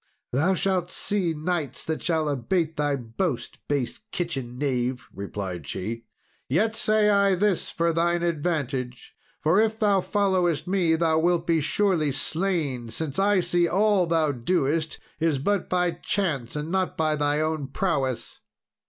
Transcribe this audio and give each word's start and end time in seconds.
"Thou 0.31 0.55
shalt 0.55 0.89
see 0.89 1.31
knights 1.35 1.85
that 1.85 2.01
shall 2.01 2.27
abate 2.27 2.75
thy 2.75 2.95
boast, 2.95 3.59
base 3.67 3.99
kitchen 4.11 4.57
knave," 4.57 5.07
replied 5.13 5.67
she; 5.67 6.05
"yet 6.49 6.75
say 6.75 7.11
I 7.11 7.35
this 7.35 7.69
for 7.69 7.93
thine 7.93 8.23
advantage, 8.23 9.13
for 9.41 9.59
if 9.61 9.77
thou 9.77 10.01
followest 10.01 10.65
me 10.67 10.95
thou 10.95 11.19
wilt 11.19 11.45
be 11.45 11.61
surely 11.61 12.11
slain, 12.11 12.89
since 12.89 13.19
I 13.19 13.41
see 13.41 13.67
all 13.67 14.07
thou 14.07 14.31
doest 14.31 14.97
is 15.19 15.37
but 15.37 15.69
by 15.69 15.91
chance, 15.91 16.55
and 16.55 16.71
not 16.71 16.97
by 16.97 17.15
thy 17.15 17.39
own 17.39 17.67
prowess." 17.67 18.39